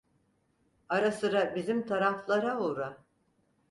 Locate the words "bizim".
1.55-1.85